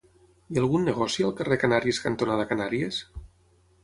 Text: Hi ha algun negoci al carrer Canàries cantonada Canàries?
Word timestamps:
Hi 0.53 0.57
ha 0.59 0.59
algun 0.61 0.87
negoci 0.89 1.25
al 1.27 1.35
carrer 1.41 1.57
Canàries 1.63 1.99
cantonada 2.05 2.47
Canàries? 2.53 2.99